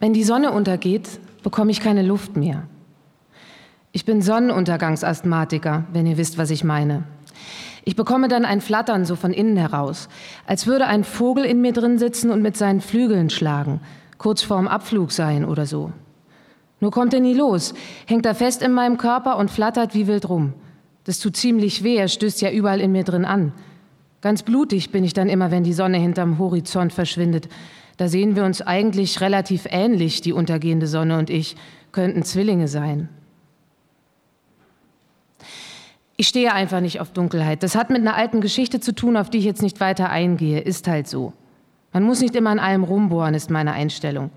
Wenn 0.00 0.12
die 0.12 0.24
Sonne 0.24 0.52
untergeht, 0.52 1.08
bekomme 1.42 1.70
ich 1.70 1.80
keine 1.80 2.02
Luft 2.02 2.36
mehr. 2.36 2.64
Ich 3.92 4.04
bin 4.04 4.22
Sonnenuntergangsasthmatiker, 4.22 5.84
wenn 5.92 6.06
ihr 6.06 6.18
wisst, 6.18 6.38
was 6.38 6.50
ich 6.50 6.62
meine. 6.62 7.04
Ich 7.84 7.96
bekomme 7.96 8.28
dann 8.28 8.44
ein 8.44 8.60
Flattern 8.60 9.04
so 9.04 9.16
von 9.16 9.32
innen 9.32 9.56
heraus, 9.56 10.08
als 10.46 10.66
würde 10.66 10.86
ein 10.86 11.04
Vogel 11.04 11.44
in 11.44 11.60
mir 11.60 11.72
drin 11.72 11.98
sitzen 11.98 12.30
und 12.30 12.42
mit 12.42 12.56
seinen 12.56 12.80
Flügeln 12.80 13.30
schlagen, 13.30 13.80
kurz 14.18 14.42
vorm 14.42 14.68
Abflug 14.68 15.10
sein 15.10 15.44
oder 15.44 15.66
so. 15.66 15.90
Nur 16.80 16.90
kommt 16.90 17.14
er 17.14 17.20
nie 17.20 17.34
los, 17.34 17.74
hängt 18.06 18.26
er 18.26 18.34
fest 18.34 18.62
in 18.62 18.72
meinem 18.72 18.98
Körper 18.98 19.36
und 19.36 19.50
flattert 19.50 19.94
wie 19.94 20.06
wild 20.06 20.28
rum. 20.28 20.52
Das 21.04 21.18
tut 21.18 21.36
ziemlich 21.36 21.82
weh, 21.82 21.96
er 21.96 22.08
stößt 22.08 22.40
ja 22.42 22.50
überall 22.50 22.80
in 22.80 22.92
mir 22.92 23.04
drin 23.04 23.24
an. 23.24 23.52
Ganz 24.20 24.42
blutig 24.42 24.92
bin 24.92 25.02
ich 25.02 25.14
dann 25.14 25.28
immer, 25.28 25.50
wenn 25.50 25.64
die 25.64 25.72
Sonne 25.72 25.96
hinterm 25.96 26.38
Horizont 26.38 26.92
verschwindet. 26.92 27.48
Da 27.98 28.08
sehen 28.08 28.36
wir 28.36 28.44
uns 28.44 28.62
eigentlich 28.62 29.20
relativ 29.20 29.66
ähnlich, 29.68 30.20
die 30.22 30.32
untergehende 30.32 30.86
Sonne 30.86 31.18
und 31.18 31.28
ich, 31.28 31.56
könnten 31.92 32.22
Zwillinge 32.22 32.68
sein. 32.68 33.08
Ich 36.16 36.28
stehe 36.28 36.52
einfach 36.52 36.80
nicht 36.80 37.00
auf 37.00 37.10
Dunkelheit. 37.10 37.62
Das 37.62 37.74
hat 37.74 37.90
mit 37.90 38.00
einer 38.00 38.16
alten 38.16 38.40
Geschichte 38.40 38.80
zu 38.80 38.94
tun, 38.94 39.16
auf 39.16 39.30
die 39.30 39.38
ich 39.38 39.44
jetzt 39.44 39.62
nicht 39.62 39.80
weiter 39.80 40.10
eingehe. 40.10 40.60
Ist 40.60 40.86
halt 40.88 41.08
so. 41.08 41.32
Man 41.92 42.04
muss 42.04 42.20
nicht 42.20 42.36
immer 42.36 42.50
an 42.50 42.58
allem 42.58 42.84
rumbohren, 42.84 43.34
ist 43.34 43.50
meine 43.50 43.72
Einstellung. 43.72 44.30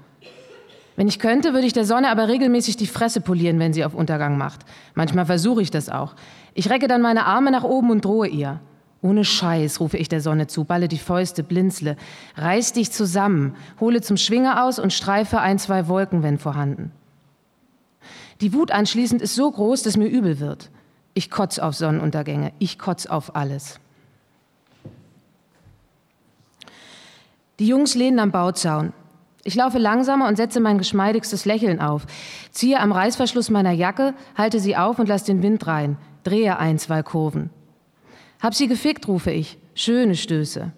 Wenn 0.95 1.07
ich 1.07 1.19
könnte, 1.19 1.53
würde 1.53 1.67
ich 1.67 1.73
der 1.73 1.85
Sonne 1.85 2.09
aber 2.09 2.27
regelmäßig 2.27 2.77
die 2.77 2.88
Fresse 2.88 3.21
polieren, 3.21 3.59
wenn 3.59 3.73
sie 3.73 3.85
auf 3.85 3.93
Untergang 3.93 4.38
macht. 4.38 4.61
Manchmal 4.95 5.25
versuche 5.25 5.61
ich 5.61 5.71
das 5.71 5.89
auch. 5.89 6.16
Ich 6.53 6.69
recke 6.69 6.88
dann 6.88 7.02
meine 7.02 7.25
Arme 7.25 7.52
nach 7.52 7.63
oben 7.63 7.91
und 7.91 8.05
drohe 8.05 8.27
ihr. 8.27 8.59
Ohne 9.01 9.25
Scheiß, 9.25 9.79
rufe 9.79 9.97
ich 9.97 10.09
der 10.09 10.21
Sonne 10.21 10.45
zu, 10.47 10.63
balle 10.63 10.87
die 10.87 10.99
Fäuste, 10.99 11.43
blinzle. 11.43 11.97
Reiß 12.35 12.73
dich 12.73 12.91
zusammen, 12.91 13.55
hole 13.79 14.01
zum 14.01 14.15
Schwinger 14.15 14.63
aus 14.63 14.77
und 14.77 14.93
streife 14.93 15.39
ein, 15.39 15.57
zwei 15.57 15.87
Wolken, 15.87 16.21
wenn 16.21 16.37
vorhanden. 16.37 16.91
Die 18.41 18.53
Wut 18.53 18.71
anschließend 18.71 19.21
ist 19.21 19.35
so 19.35 19.49
groß, 19.49 19.83
dass 19.83 19.97
mir 19.97 20.08
übel 20.08 20.39
wird. 20.39 20.69
Ich 21.13 21.31
kotz 21.31 21.58
auf 21.59 21.75
Sonnenuntergänge, 21.75 22.53
ich 22.59 22.77
kotz 22.77 23.05
auf 23.08 23.35
alles. 23.35 23.80
Die 27.59 27.67
Jungs 27.67 27.95
lehnen 27.95 28.19
am 28.19 28.31
Bauzaun. 28.31 28.93
Ich 29.43 29.55
laufe 29.55 29.80
langsamer 29.80 30.27
und 30.27 30.36
setze 30.36 30.59
mein 30.59 30.77
geschmeidigstes 30.77 31.45
Lächeln 31.45 31.81
auf, 31.81 32.05
ziehe 32.52 32.80
am 32.80 32.91
Reißverschluss 32.91 33.49
meiner 33.49 33.71
Jacke, 33.71 34.13
halte 34.36 34.59
sie 34.59 34.77
auf 34.77 34.99
und 34.99 35.09
lasse 35.09 35.25
den 35.25 35.41
Wind 35.41 35.65
rein, 35.65 35.97
drehe 36.23 36.58
ein, 36.58 36.77
zwei 36.77 37.02
Kurven. 37.02 37.49
Hab 38.42 38.56
sie 38.56 38.67
gefickt, 38.67 39.08
rufe 39.08 39.31
ich. 39.31 39.59
Schöne 39.75 40.16
Stöße. 40.16 40.72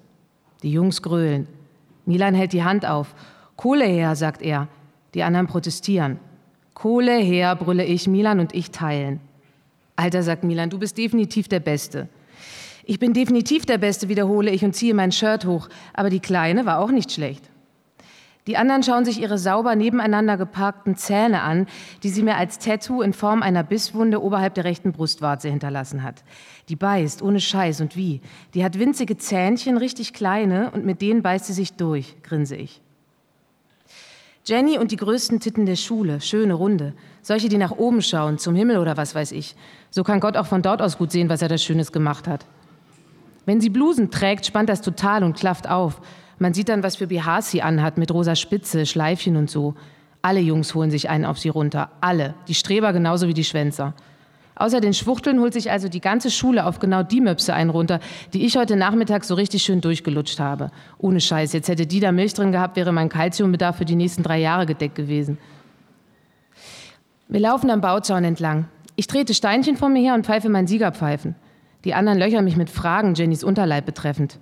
Die 0.64 0.72
Jungs 0.72 1.02
grölen. 1.02 1.48
Milan 2.06 2.36
hält 2.36 2.52
die 2.52 2.64
Hand 2.64 2.86
auf. 2.86 3.16
Kohle 3.56 3.86
her, 3.86 4.16
sagt 4.16 4.42
er. 4.42 4.68
Die 5.14 5.24
anderen 5.24 5.48
protestieren. 5.48 6.20
Kohle 6.74 7.18
her, 7.18 7.56
brülle 7.56 7.86
ich. 7.86 8.08
Milan 8.08 8.42
und 8.42 8.54
ich 8.54 8.72
teilen. 8.72 9.22
Alter, 9.96 10.24
sagt 10.24 10.44
Milan, 10.44 10.70
du 10.70 10.78
bist 10.78 10.98
definitiv 10.98 11.48
der 11.48 11.62
Beste. 11.62 12.10
Ich 12.84 13.00
bin 13.00 13.14
definitiv 13.14 13.66
der 13.66 13.78
Beste, 13.78 14.10
wiederhole 14.10 14.52
ich 14.52 14.66
und 14.66 14.76
ziehe 14.76 14.94
mein 14.94 15.14
Shirt 15.14 15.46
hoch. 15.46 15.70
Aber 15.94 16.10
die 16.10 16.20
Kleine 16.20 16.66
war 16.66 16.80
auch 16.80 16.92
nicht 16.92 17.14
schlecht. 17.14 17.50
Die 18.48 18.58
anderen 18.58 18.84
schauen 18.84 19.06
sich 19.06 19.22
ihre 19.22 19.38
sauber 19.38 19.76
nebeneinander 19.76 20.36
geparkten 20.36 20.98
Zähne 20.98 21.42
an, 21.42 21.66
die 22.04 22.10
sie 22.10 22.24
mir 22.24 22.36
als 22.36 22.60
Tattoo 22.60 23.02
in 23.02 23.14
Form 23.14 23.42
einer 23.42 23.64
Bisswunde 23.64 24.22
oberhalb 24.22 24.54
der 24.56 24.66
rechten 24.66 24.92
Brustwarze 24.92 25.50
hinterlassen 25.50 26.04
hat. 26.04 26.24
Die 26.68 26.76
beißt, 26.76 27.22
ohne 27.22 27.40
Scheiß 27.40 27.80
und 27.80 27.96
wie. 27.96 28.22
Die 28.54 28.66
hat 28.66 28.80
winzige 28.80 29.18
Zähnchen, 29.18 29.78
richtig 29.78 30.14
kleine, 30.14 30.72
und 30.72 30.86
mit 30.86 31.02
denen 31.02 31.22
beißt 31.22 31.46
sie 31.46 31.54
sich 31.54 31.74
durch, 31.74 32.22
grinse 32.22 32.58
ich. 32.58 32.82
Jenny 34.46 34.78
und 34.78 34.92
die 34.92 34.98
größten 34.98 35.40
Titten 35.40 35.66
der 35.66 35.78
Schule, 35.78 36.20
schöne 36.20 36.54
Runde. 36.54 36.94
Solche, 37.22 37.48
die 37.48 37.58
nach 37.58 37.72
oben 37.72 38.02
schauen, 38.02 38.38
zum 38.40 38.56
Himmel 38.56 38.78
oder 38.78 38.98
was 38.98 39.16
weiß 39.16 39.32
ich. 39.32 39.56
So 39.90 40.04
kann 40.04 40.20
Gott 40.20 40.36
auch 40.36 40.48
von 40.48 40.62
dort 40.62 40.82
aus 40.82 40.98
gut 40.98 41.14
sehen, 41.14 41.30
was 41.30 41.42
er 41.42 41.48
da 41.48 41.58
Schönes 41.58 41.94
gemacht 41.94 42.28
hat. 42.28 42.46
Wenn 43.46 43.62
sie 43.62 43.70
Blusen 43.70 44.12
trägt, 44.12 44.46
spannt 44.46 44.68
das 44.68 44.82
total 44.82 45.24
und 45.24 45.38
klafft 45.38 45.70
auf. 45.70 46.02
Man 46.44 46.54
sieht 46.54 46.68
dann, 46.68 46.84
was 46.84 46.98
für 46.98 47.08
BHs 47.08 47.52
sie 47.52 47.62
anhat, 47.62 47.98
mit 47.98 48.14
rosa 48.14 48.36
Spitze, 48.36 48.86
Schleifchen 48.86 49.38
und 49.38 49.50
so. 49.50 49.76
Alle 50.22 50.42
Jungs 50.42 50.76
holen 50.76 50.92
sich 50.92 51.10
einen 51.10 51.24
auf 51.24 51.40
sie 51.40 51.48
runter. 51.48 51.90
Alle. 52.02 52.34
Die 52.50 52.54
Streber 52.54 52.92
genauso 52.92 53.30
wie 53.30 53.34
die 53.34 53.46
Schwänzer. 53.46 53.94
Außer 54.56 54.82
den 54.82 54.94
Schwuchteln 54.94 55.40
holt 55.40 55.54
sich 55.54 55.72
also 55.72 55.88
die 55.88 56.02
ganze 56.02 56.30
Schule 56.30 56.66
auf 56.66 56.80
genau 56.80 57.02
die 57.02 57.22
Möpse 57.22 57.54
einen 57.54 57.70
runter, 57.70 58.02
die 58.34 58.46
ich 58.46 58.58
heute 58.58 58.76
Nachmittag 58.76 59.24
so 59.24 59.36
richtig 59.36 59.64
schön 59.64 59.80
durchgelutscht 59.80 60.42
habe. 60.42 60.72
Ohne 60.98 61.22
Scheiß. 61.22 61.54
Jetzt 61.54 61.70
hätte 61.70 61.88
die 61.88 62.02
da 62.02 62.12
Milch 62.12 62.34
drin 62.34 62.52
gehabt, 62.52 62.76
wäre 62.76 62.92
mein 62.92 63.08
Kalziumbedarf 63.08 63.78
für 63.78 63.86
die 63.86 63.96
nächsten 63.96 64.22
drei 64.22 64.40
Jahre 64.42 64.66
gedeckt 64.66 64.96
gewesen. 64.96 65.38
Wir 67.30 67.40
laufen 67.40 67.70
am 67.70 67.80
Bauzaun 67.80 68.26
entlang. 68.26 68.66
Ich 68.98 69.08
trete 69.08 69.34
Steinchen 69.34 69.78
vor 69.78 69.88
mir 69.88 70.02
her 70.02 70.14
und 70.14 70.26
pfeife 70.26 70.50
mein 70.50 70.68
Siegerpfeifen. 70.68 71.36
Die 71.86 71.94
anderen 71.94 72.20
löchern 72.20 72.44
mich 72.44 72.58
mit 72.58 72.70
Fragen 72.70 73.14
Jennys 73.14 73.46
Unterleib 73.46 73.86
betreffend. 73.86 74.40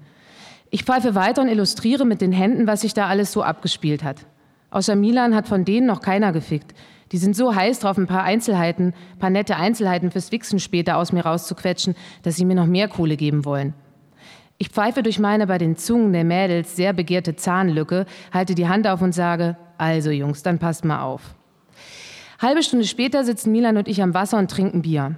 Ich 0.73 0.83
pfeife 0.85 1.15
weiter 1.15 1.41
und 1.41 1.49
illustriere 1.49 2.05
mit 2.05 2.21
den 2.21 2.31
Händen, 2.31 2.65
was 2.65 2.81
sich 2.81 2.93
da 2.93 3.07
alles 3.07 3.33
so 3.33 3.43
abgespielt 3.43 4.05
hat. 4.05 4.25
Außer 4.69 4.95
Milan 4.95 5.35
hat 5.35 5.49
von 5.49 5.65
denen 5.65 5.85
noch 5.85 5.99
keiner 5.99 6.31
gefickt. 6.31 6.73
Die 7.11 7.17
sind 7.17 7.35
so 7.35 7.53
heiß 7.53 7.79
drauf, 7.79 7.97
ein 7.97 8.07
paar 8.07 8.23
Einzelheiten, 8.23 8.93
ein 9.13 9.19
paar 9.19 9.29
nette 9.29 9.57
Einzelheiten 9.57 10.11
fürs 10.11 10.31
Wichsen 10.31 10.59
später 10.59 10.95
aus 10.95 11.11
mir 11.11 11.25
rauszuquetschen, 11.25 11.93
dass 12.23 12.37
sie 12.37 12.45
mir 12.45 12.55
noch 12.55 12.67
mehr 12.67 12.87
Kohle 12.87 13.17
geben 13.17 13.43
wollen. 13.43 13.73
Ich 14.57 14.69
pfeife 14.69 15.03
durch 15.03 15.19
meine 15.19 15.45
bei 15.45 15.57
den 15.57 15.75
Zungen 15.75 16.13
der 16.13 16.23
Mädels 16.23 16.77
sehr 16.77 16.93
begehrte 16.93 17.35
Zahnlücke, 17.35 18.05
halte 18.31 18.55
die 18.55 18.69
Hand 18.69 18.87
auf 18.87 19.01
und 19.01 19.11
sage, 19.13 19.57
also 19.77 20.09
Jungs, 20.09 20.41
dann 20.41 20.57
passt 20.57 20.85
mal 20.85 21.01
auf. 21.01 21.35
Halbe 22.39 22.63
Stunde 22.63 22.85
später 22.85 23.25
sitzen 23.25 23.51
Milan 23.51 23.75
und 23.75 23.89
ich 23.89 24.01
am 24.01 24.13
Wasser 24.13 24.37
und 24.37 24.49
trinken 24.49 24.83
Bier. 24.83 25.17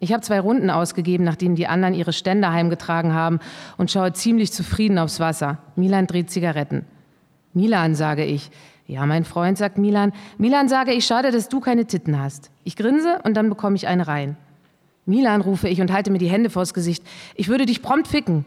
Ich 0.00 0.12
habe 0.12 0.22
zwei 0.22 0.38
Runden 0.38 0.70
ausgegeben, 0.70 1.24
nachdem 1.24 1.56
die 1.56 1.66
anderen 1.66 1.94
ihre 1.94 2.12
Ständer 2.12 2.52
heimgetragen 2.52 3.14
haben 3.14 3.40
und 3.76 3.90
schaue 3.90 4.12
ziemlich 4.12 4.52
zufrieden 4.52 4.98
aufs 4.98 5.18
Wasser. 5.18 5.58
Milan 5.74 6.06
dreht 6.06 6.30
Zigaretten. 6.30 6.84
Milan, 7.52 7.94
sage 7.94 8.24
ich. 8.24 8.50
Ja, 8.86 9.04
mein 9.06 9.24
Freund, 9.24 9.58
sagt 9.58 9.76
Milan. 9.76 10.12
Milan, 10.38 10.68
sage 10.68 10.92
ich, 10.92 11.04
schade, 11.04 11.30
dass 11.30 11.48
du 11.48 11.60
keine 11.60 11.86
Titten 11.86 12.18
hast. 12.18 12.50
Ich 12.64 12.76
grinse 12.76 13.20
und 13.24 13.36
dann 13.36 13.48
bekomme 13.48 13.76
ich 13.76 13.88
eine 13.88 14.06
rein. 14.06 14.36
Milan, 15.04 15.40
rufe 15.40 15.68
ich 15.68 15.80
und 15.80 15.92
halte 15.92 16.10
mir 16.10 16.18
die 16.18 16.28
Hände 16.30 16.48
vors 16.48 16.74
Gesicht. 16.74 17.02
Ich 17.34 17.48
würde 17.48 17.66
dich 17.66 17.82
prompt 17.82 18.08
ficken. 18.08 18.44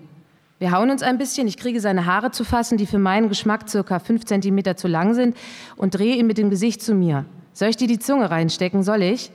Wir 0.59 0.71
hauen 0.71 0.91
uns 0.91 1.01
ein 1.01 1.17
bisschen, 1.17 1.47
ich 1.47 1.57
kriege 1.57 1.81
seine 1.81 2.05
Haare 2.05 2.31
zu 2.31 2.43
fassen, 2.43 2.77
die 2.77 2.85
für 2.85 2.99
meinen 2.99 3.29
Geschmack 3.29 3.67
circa 3.67 3.99
fünf 3.99 4.25
Zentimeter 4.25 4.77
zu 4.77 4.87
lang 4.87 5.15
sind, 5.15 5.35
und 5.75 5.95
drehe 5.95 6.15
ihn 6.15 6.27
mit 6.27 6.37
dem 6.37 6.51
Gesicht 6.51 6.83
zu 6.83 6.93
mir. 6.93 7.25
Soll 7.53 7.69
ich 7.69 7.77
dir 7.77 7.87
die 7.87 7.99
Zunge 7.99 8.29
reinstecken? 8.29 8.83
Soll 8.83 9.01
ich? 9.01 9.31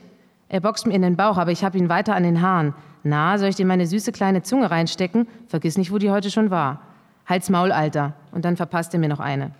Er 0.49 0.61
boxt 0.61 0.87
mir 0.87 0.93
in 0.93 1.01
den 1.01 1.15
Bauch, 1.15 1.37
aber 1.37 1.51
ich 1.51 1.63
habe 1.63 1.77
ihn 1.77 1.89
weiter 1.89 2.15
an 2.15 2.23
den 2.23 2.41
Haaren. 2.41 2.73
Na, 3.03 3.37
soll 3.37 3.49
ich 3.49 3.55
dir 3.55 3.65
meine 3.65 3.87
süße 3.87 4.11
kleine 4.11 4.43
Zunge 4.43 4.71
reinstecken? 4.71 5.27
Vergiss 5.47 5.77
nicht, 5.77 5.91
wo 5.91 5.97
die 5.97 6.11
heute 6.11 6.31
schon 6.31 6.49
war. 6.49 6.81
Halt's 7.25 7.49
Maul, 7.49 7.71
Alter. 7.71 8.13
Und 8.31 8.45
dann 8.45 8.55
verpasst 8.55 8.93
er 8.93 8.99
mir 8.99 9.09
noch 9.09 9.19
eine. 9.19 9.51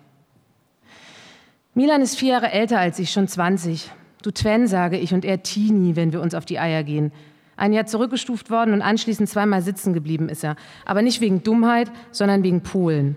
Milan 1.74 2.02
ist 2.02 2.18
vier 2.18 2.32
Jahre 2.32 2.50
älter 2.50 2.78
als 2.78 2.98
ich, 2.98 3.10
schon 3.10 3.28
20. 3.28 3.90
Du 4.22 4.30
Twen, 4.30 4.66
sage 4.66 4.98
ich, 4.98 5.14
und 5.14 5.24
er 5.24 5.42
Teenie, 5.42 5.94
wenn 5.94 6.12
wir 6.12 6.20
uns 6.20 6.34
auf 6.34 6.44
die 6.44 6.58
Eier 6.58 6.82
gehen. 6.82 7.12
Ein 7.56 7.72
Jahr 7.72 7.86
zurückgestuft 7.86 8.50
worden 8.50 8.72
und 8.72 8.82
anschließend 8.82 9.28
zweimal 9.28 9.62
sitzen 9.62 9.92
geblieben 9.92 10.28
ist 10.28 10.44
er. 10.44 10.56
Aber 10.84 11.02
nicht 11.02 11.20
wegen 11.20 11.42
Dummheit, 11.42 11.90
sondern 12.10 12.42
wegen 12.42 12.62
Polen. 12.62 13.16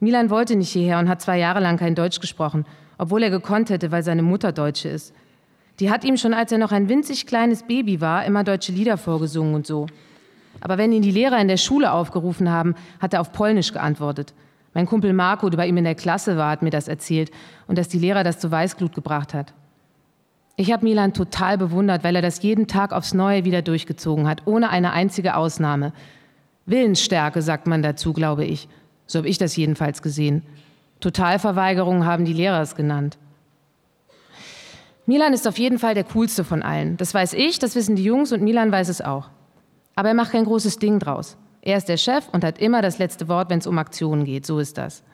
Milan 0.00 0.28
wollte 0.28 0.56
nicht 0.56 0.70
hierher 0.70 0.98
und 0.98 1.08
hat 1.08 1.22
zwei 1.22 1.38
Jahre 1.38 1.60
lang 1.60 1.78
kein 1.78 1.94
Deutsch 1.94 2.20
gesprochen, 2.20 2.66
obwohl 2.98 3.22
er 3.22 3.30
gekonnt 3.30 3.70
hätte, 3.70 3.90
weil 3.92 4.02
seine 4.02 4.22
Mutter 4.22 4.52
Deutsche 4.52 4.88
ist. 4.88 5.14
Die 5.80 5.90
hat 5.90 6.04
ihm 6.04 6.16
schon, 6.16 6.34
als 6.34 6.52
er 6.52 6.58
noch 6.58 6.72
ein 6.72 6.88
winzig 6.88 7.26
kleines 7.26 7.62
Baby 7.62 8.00
war, 8.00 8.24
immer 8.24 8.44
deutsche 8.44 8.72
Lieder 8.72 8.96
vorgesungen 8.96 9.54
und 9.54 9.66
so. 9.66 9.86
Aber 10.60 10.78
wenn 10.78 10.92
ihn 10.92 11.02
die 11.02 11.10
Lehrer 11.10 11.38
in 11.38 11.48
der 11.48 11.58
Schule 11.58 11.92
aufgerufen 11.92 12.50
haben, 12.50 12.74
hat 12.98 13.12
er 13.12 13.20
auf 13.20 13.32
Polnisch 13.32 13.72
geantwortet. 13.72 14.32
Mein 14.72 14.86
Kumpel 14.86 15.12
Marco, 15.12 15.48
der 15.48 15.58
bei 15.58 15.66
ihm 15.66 15.76
in 15.76 15.84
der 15.84 15.94
Klasse 15.94 16.36
war, 16.36 16.50
hat 16.50 16.62
mir 16.62 16.70
das 16.70 16.88
erzählt 16.88 17.30
und 17.66 17.78
dass 17.78 17.88
die 17.88 17.98
Lehrer 17.98 18.24
das 18.24 18.38
zu 18.38 18.50
Weißglut 18.50 18.94
gebracht 18.94 19.34
hat. 19.34 19.52
Ich 20.56 20.72
habe 20.72 20.84
Milan 20.84 21.12
total 21.12 21.58
bewundert, 21.58 22.02
weil 22.02 22.16
er 22.16 22.22
das 22.22 22.42
jeden 22.42 22.66
Tag 22.66 22.92
aufs 22.92 23.12
Neue 23.12 23.44
wieder 23.44 23.60
durchgezogen 23.60 24.26
hat, 24.26 24.46
ohne 24.46 24.70
eine 24.70 24.92
einzige 24.92 25.36
Ausnahme. 25.36 25.92
Willensstärke 26.64 27.42
sagt 27.42 27.66
man 27.66 27.82
dazu, 27.82 28.14
glaube 28.14 28.44
ich. 28.44 28.68
So 29.06 29.18
habe 29.18 29.28
ich 29.28 29.36
das 29.38 29.54
jedenfalls 29.56 30.00
gesehen. 30.00 30.42
Totalverweigerung 31.00 32.06
haben 32.06 32.24
die 32.24 32.32
Lehrer 32.32 32.62
es 32.62 32.74
genannt. 32.74 33.18
Milan 35.06 35.32
ist 35.32 35.46
auf 35.46 35.58
jeden 35.58 35.78
Fall 35.78 35.94
der 35.94 36.04
coolste 36.04 36.42
von 36.42 36.62
allen. 36.62 36.96
Das 36.96 37.14
weiß 37.14 37.32
ich, 37.34 37.60
das 37.60 37.76
wissen 37.76 37.94
die 37.94 38.04
Jungs 38.04 38.32
und 38.32 38.42
Milan 38.42 38.72
weiß 38.72 38.88
es 38.88 39.00
auch. 39.00 39.30
Aber 39.94 40.08
er 40.08 40.14
macht 40.14 40.32
kein 40.32 40.44
großes 40.44 40.78
Ding 40.78 40.98
draus. 40.98 41.36
Er 41.62 41.78
ist 41.78 41.88
der 41.88 41.96
Chef 41.96 42.28
und 42.32 42.44
hat 42.44 42.58
immer 42.58 42.82
das 42.82 42.98
letzte 42.98 43.28
Wort, 43.28 43.48
wenn 43.48 43.60
es 43.60 43.66
um 43.66 43.78
Aktionen 43.78 44.24
geht. 44.24 44.44
So 44.44 44.58
ist 44.58 44.78
das. 44.78 45.04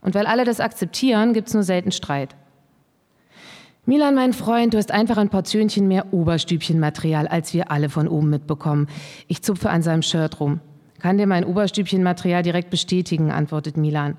Und 0.00 0.14
weil 0.14 0.26
alle 0.26 0.44
das 0.44 0.60
akzeptieren, 0.60 1.34
gibt 1.34 1.48
es 1.48 1.54
nur 1.54 1.62
selten 1.62 1.92
Streit. 1.92 2.36
Milan, 3.84 4.14
mein 4.14 4.32
Freund, 4.32 4.74
du 4.74 4.78
hast 4.78 4.90
einfach 4.90 5.16
ein 5.16 5.30
Portionchen 5.30 5.88
mehr 5.88 6.12
Oberstübchenmaterial, 6.12 7.26
als 7.26 7.54
wir 7.54 7.70
alle 7.70 7.88
von 7.88 8.06
oben 8.06 8.30
mitbekommen. 8.30 8.86
Ich 9.28 9.42
zupfe 9.42 9.70
an 9.70 9.82
seinem 9.82 10.02
Shirt 10.02 10.40
rum. 10.40 10.60
Kann 11.00 11.16
dir 11.16 11.26
mein 11.26 11.44
Oberstübchenmaterial 11.44 12.42
direkt 12.42 12.70
bestätigen, 12.70 13.30
antwortet 13.30 13.76
Milan. 13.76 14.16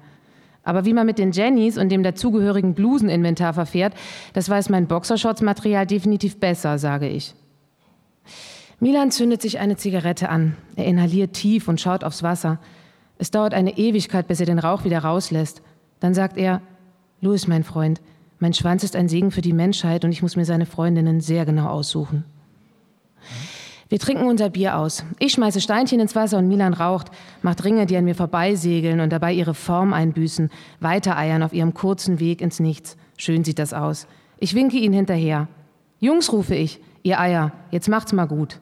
Aber 0.69 0.86
wie 0.86 0.94
man 0.94 1.07
mit 1.07 1.18
den 1.18 1.31
Jennys 1.31 1.80
und 1.80 1.89
dem 1.89 2.04
dazugehörigen 2.04 2.75
Bluseninventar 2.75 3.56
verfährt, 3.56 3.95
das 4.33 4.50
weiß 4.50 4.69
mein 4.69 4.86
Boxershorts-Material 4.86 5.88
definitiv 5.88 6.39
besser, 6.39 6.77
sage 6.77 7.07
ich. 7.07 7.33
Milan 8.80 9.10
zündet 9.10 9.42
sich 9.42 9.57
eine 9.57 9.77
Zigarette 9.77 10.30
an. 10.30 10.56
Er 10.75 10.86
inhaliert 10.86 11.33
tief 11.33 11.68
und 11.68 11.81
schaut 11.81 12.04
aufs 12.04 12.21
Wasser. 12.21 12.60
Es 13.18 13.31
dauert 13.31 13.56
eine 13.56 13.80
Ewigkeit, 13.80 14.27
bis 14.27 14.42
er 14.42 14.45
den 14.45 14.60
Rauch 14.60 14.83
wieder 14.83 15.00
rauslässt. 15.00 15.63
Dann 16.01 16.13
sagt 16.13 16.38
er, 16.38 16.62
Louis, 17.19 17.48
mein 17.48 17.63
Freund, 17.63 18.00
mein 18.38 18.54
Schwanz 18.54 18.83
ist 18.83 18.95
ein 18.95 19.10
Segen 19.10 19.31
für 19.31 19.42
die 19.42 19.54
Menschheit 19.54 20.06
und 20.06 20.12
ich 20.12 20.21
muss 20.21 20.36
mir 20.36 20.45
seine 20.45 20.68
Freundinnen 20.68 21.19
sehr 21.19 21.48
genau 21.48 21.68
aussuchen. 21.68 22.25
Wir 23.89 23.97
trinken 23.97 24.27
unser 24.27 24.51
Bier 24.51 24.77
aus. 24.77 25.03
Ich 25.18 25.33
schmeiße 25.33 25.62
Steinchen 25.62 26.00
ins 26.00 26.15
Wasser 26.15 26.38
und 26.38 26.47
Milan 26.47 26.75
raucht, 26.75 27.07
macht 27.41 27.63
Ringe, 27.65 27.88
die 27.88 27.97
an 27.97 28.06
mir 28.06 28.13
vorbeisegeln 28.13 29.00
und 29.00 29.12
dabei 29.12 29.33
ihre 29.33 29.56
Form 29.56 29.94
einbüßen, 29.94 30.51
weitereiern 30.80 31.41
auf 31.41 31.53
ihrem 31.53 31.74
kurzen 31.74 32.19
Weg 32.19 32.41
ins 32.41 32.59
Nichts. 32.59 32.97
Schön 33.18 33.44
sieht 33.44 33.57
das 33.57 33.74
aus. 33.74 34.07
Ich 34.38 34.53
winke 34.53 34.77
ihnen 34.77 34.94
hinterher. 34.94 35.47
Jungs, 36.00 36.31
rufe 36.31 36.53
ich, 36.53 36.80
ihr 37.01 37.19
Eier, 37.19 37.51
jetzt 37.71 37.89
macht's 37.89 38.13
mal 38.13 38.27
gut. 38.27 38.59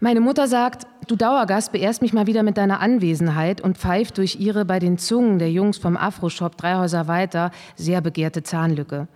Meine 0.00 0.20
Mutter 0.20 0.48
sagt, 0.48 0.86
du 1.10 1.16
Dauergast 1.16 1.72
beehrst 1.72 2.02
mich 2.02 2.12
mal 2.12 2.28
wieder 2.28 2.44
mit 2.44 2.56
deiner 2.56 2.80
Anwesenheit 2.80 3.60
und 3.60 3.76
pfeift 3.76 4.18
durch 4.18 4.38
ihre 4.38 4.64
bei 4.64 4.78
den 4.78 4.96
Zungen 4.96 5.40
der 5.40 5.50
Jungs 5.50 5.76
vom 5.76 5.96
Afro-Shop 5.96 6.56
drei 6.56 6.76
Häuser 6.76 7.08
weiter 7.08 7.50
sehr 7.74 8.00
begehrte 8.00 8.44
Zahnlücke. 8.44 9.08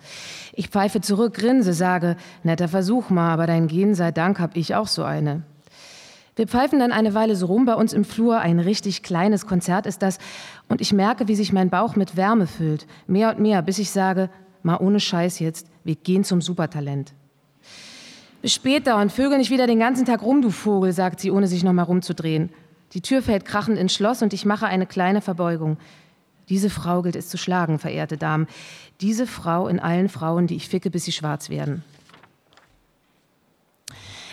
Ich 0.54 0.68
pfeife 0.68 1.00
zurück, 1.00 1.34
grinse, 1.34 1.72
sage, 1.72 2.16
netter 2.42 2.66
Versuch 2.66 3.10
mal, 3.10 3.32
aber 3.32 3.46
dein 3.46 3.68
Gehen 3.68 3.94
sei 3.94 4.10
Dank 4.10 4.40
hab 4.40 4.56
ich 4.56 4.74
auch 4.74 4.88
so 4.88 5.04
eine. 5.04 5.42
Wir 6.34 6.48
pfeifen 6.48 6.80
dann 6.80 6.90
eine 6.90 7.14
Weile 7.14 7.36
so 7.36 7.46
rum 7.46 7.64
bei 7.64 7.74
uns 7.74 7.92
im 7.92 8.04
Flur, 8.04 8.40
ein 8.40 8.58
richtig 8.58 9.04
kleines 9.04 9.46
Konzert 9.46 9.86
ist 9.86 10.02
das, 10.02 10.18
und 10.68 10.80
ich 10.80 10.92
merke, 10.92 11.28
wie 11.28 11.36
sich 11.36 11.52
mein 11.52 11.70
Bauch 11.70 11.94
mit 11.94 12.16
Wärme 12.16 12.48
füllt, 12.48 12.88
mehr 13.06 13.30
und 13.30 13.38
mehr, 13.38 13.62
bis 13.62 13.78
ich 13.78 13.92
sage, 13.92 14.30
mal 14.64 14.78
ohne 14.78 14.98
Scheiß 14.98 15.38
jetzt, 15.38 15.68
wir 15.84 15.94
gehen 15.94 16.24
zum 16.24 16.40
Supertalent. 16.40 17.14
Bis 18.44 18.52
später 18.52 18.98
und 18.98 19.10
vögel 19.10 19.38
nicht 19.38 19.50
wieder 19.50 19.66
den 19.66 19.78
ganzen 19.78 20.04
Tag 20.04 20.20
rum, 20.20 20.42
du 20.42 20.50
Vogel, 20.50 20.92
sagt 20.92 21.18
sie, 21.18 21.30
ohne 21.30 21.46
sich 21.46 21.64
noch 21.64 21.72
mal 21.72 21.84
rumzudrehen. 21.84 22.50
Die 22.92 23.00
Tür 23.00 23.22
fällt 23.22 23.46
krachend 23.46 23.78
ins 23.78 23.94
Schloss 23.94 24.20
und 24.20 24.34
ich 24.34 24.44
mache 24.44 24.66
eine 24.66 24.84
kleine 24.84 25.22
Verbeugung. 25.22 25.78
Diese 26.50 26.68
Frau 26.68 27.00
gilt 27.00 27.16
es 27.16 27.30
zu 27.30 27.38
schlagen, 27.38 27.78
verehrte 27.78 28.18
Damen. 28.18 28.46
Diese 29.00 29.26
Frau 29.26 29.66
in 29.66 29.80
allen 29.80 30.10
Frauen, 30.10 30.46
die 30.46 30.56
ich 30.56 30.68
ficke, 30.68 30.90
bis 30.90 31.06
sie 31.06 31.12
schwarz 31.12 31.48
werden. 31.48 31.84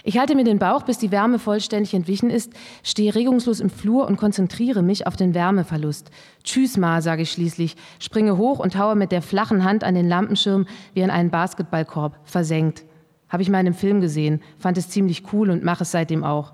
Ich 0.04 0.18
halte 0.18 0.36
mir 0.36 0.44
den 0.44 0.60
Bauch, 0.60 0.84
bis 0.84 0.98
die 0.98 1.12
Wärme 1.12 1.40
vollständig 1.40 1.94
entwichen 1.94 2.30
ist, 2.30 2.52
stehe 2.84 3.16
regungslos 3.16 3.62
im 3.62 3.70
Flur 3.70 4.08
und 4.08 4.18
konzentriere 4.18 4.82
mich 4.82 5.08
auf 5.08 5.16
den 5.16 5.34
Wärmeverlust. 5.34 6.12
Tschüss, 6.44 6.76
Ma, 6.76 7.00
sage 7.00 7.22
ich 7.22 7.32
schließlich, 7.32 7.78
springe 8.00 8.36
hoch 8.36 8.60
und 8.60 8.78
haue 8.78 8.98
mit 8.98 9.14
der 9.14 9.22
flachen 9.22 9.64
Hand 9.64 9.86
an 9.86 9.96
den 9.96 10.10
Lampenschirm 10.10 10.66
wie 10.94 11.02
an 11.02 11.12
einen 11.12 11.30
Basketballkorb, 11.30 12.20
versenkt. 12.26 12.84
Habe 13.32 13.44
ich 13.44 13.50
mal 13.50 13.62
in 13.62 13.68
einem 13.68 13.76
Film 13.76 14.02
gesehen, 14.02 14.42
fand 14.60 14.78
es 14.78 14.90
ziemlich 14.90 15.32
cool 15.32 15.50
und 15.50 15.64
mache 15.64 15.84
es 15.84 15.92
seitdem 15.92 16.24
auch. 16.24 16.54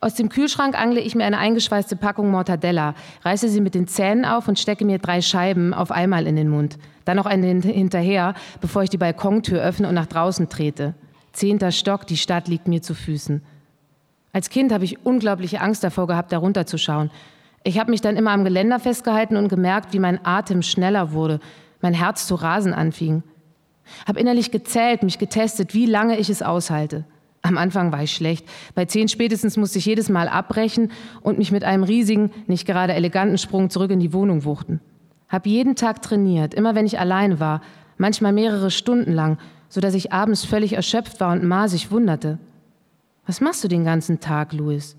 Aus 0.00 0.14
dem 0.14 0.28
Kühlschrank 0.28 0.78
angle 0.78 1.00
ich 1.00 1.14
mir 1.14 1.24
eine 1.24 1.38
eingeschweißte 1.38 1.96
Packung 1.96 2.30
Mortadella, 2.30 2.94
reiße 3.22 3.48
sie 3.48 3.60
mit 3.60 3.74
den 3.74 3.86
Zähnen 3.86 4.24
auf 4.24 4.48
und 4.48 4.58
stecke 4.58 4.84
mir 4.84 4.98
drei 4.98 5.20
Scheiben 5.20 5.72
auf 5.74 5.90
einmal 5.90 6.26
in 6.26 6.36
den 6.36 6.48
Mund. 6.48 6.78
Dann 7.04 7.16
noch 7.16 7.26
eine 7.26 7.46
hinterher, 7.46 8.34
bevor 8.60 8.82
ich 8.82 8.90
die 8.90 8.98
Balkontür 8.98 9.62
öffne 9.62 9.88
und 9.88 9.94
nach 9.94 10.06
draußen 10.06 10.48
trete. 10.48 10.94
Zehnter 11.32 11.70
Stock, 11.70 12.06
die 12.06 12.16
Stadt 12.16 12.48
liegt 12.48 12.66
mir 12.68 12.82
zu 12.82 12.94
Füßen. 12.94 13.42
Als 14.32 14.50
Kind 14.50 14.72
habe 14.72 14.84
ich 14.84 15.04
unglaubliche 15.04 15.60
Angst 15.60 15.84
davor 15.84 16.06
gehabt, 16.06 16.32
darunter 16.32 16.66
zu 16.66 16.78
schauen. 16.78 17.10
Ich 17.62 17.78
habe 17.78 17.90
mich 17.90 18.00
dann 18.00 18.16
immer 18.16 18.32
am 18.32 18.44
Geländer 18.44 18.80
festgehalten 18.80 19.36
und 19.36 19.48
gemerkt, 19.48 19.92
wie 19.92 19.98
mein 19.98 20.24
Atem 20.24 20.62
schneller 20.62 21.12
wurde, 21.12 21.40
mein 21.80 21.94
Herz 21.94 22.26
zu 22.26 22.34
rasen 22.34 22.74
anfing. 22.74 23.22
Hab 24.06 24.16
innerlich 24.16 24.50
gezählt, 24.50 25.02
mich 25.02 25.18
getestet, 25.18 25.74
wie 25.74 25.86
lange 25.86 26.18
ich 26.18 26.30
es 26.30 26.42
aushalte. 26.42 27.04
Am 27.42 27.58
Anfang 27.58 27.92
war 27.92 28.02
ich 28.02 28.12
schlecht. 28.12 28.46
Bei 28.74 28.86
zehn 28.86 29.08
spätestens 29.08 29.58
musste 29.58 29.78
ich 29.78 29.84
jedes 29.84 30.08
Mal 30.08 30.28
abbrechen 30.28 30.90
und 31.20 31.36
mich 31.36 31.52
mit 31.52 31.62
einem 31.62 31.84
riesigen, 31.84 32.30
nicht 32.46 32.66
gerade 32.66 32.94
eleganten 32.94 33.36
Sprung 33.36 33.68
zurück 33.68 33.90
in 33.90 34.00
die 34.00 34.14
Wohnung 34.14 34.44
wuchten. 34.44 34.80
Hab 35.28 35.46
jeden 35.46 35.76
Tag 35.76 36.00
trainiert, 36.00 36.54
immer 36.54 36.74
wenn 36.74 36.86
ich 36.86 36.98
alleine 36.98 37.40
war, 37.40 37.60
manchmal 37.98 38.32
mehrere 38.32 38.70
Stunden 38.70 39.12
lang, 39.12 39.38
so 39.68 39.80
dass 39.80 39.94
ich 39.94 40.12
abends 40.12 40.44
völlig 40.44 40.72
erschöpft 40.72 41.20
war 41.20 41.32
und 41.32 41.44
Ma 41.44 41.68
sich 41.68 41.90
wunderte. 41.90 42.38
Was 43.26 43.40
machst 43.40 43.62
du 43.62 43.68
den 43.68 43.84
ganzen 43.84 44.20
Tag, 44.20 44.52
Louis? 44.52 44.96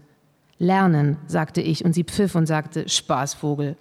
Lernen, 0.57 1.17
sagte 1.27 1.61
ich, 1.61 1.83
und 1.83 1.93
sie 1.93 2.03
pfiff 2.03 2.35
und 2.35 2.45
sagte, 2.45 2.87
Spaßvogel. 2.87 3.75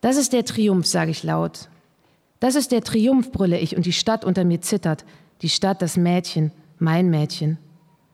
Das 0.00 0.16
ist 0.16 0.32
der 0.32 0.44
Triumph, 0.44 0.86
sage 0.86 1.10
ich 1.10 1.22
laut. 1.22 1.68
Das 2.44 2.56
ist 2.56 2.72
der 2.72 2.82
Triumph, 2.82 3.32
brülle 3.32 3.58
ich, 3.58 3.74
und 3.74 3.86
die 3.86 3.92
Stadt 3.94 4.22
unter 4.22 4.44
mir 4.44 4.60
zittert. 4.60 5.06
Die 5.40 5.48
Stadt, 5.48 5.80
das 5.80 5.96
Mädchen, 5.96 6.52
mein 6.78 7.08
Mädchen. 7.08 7.56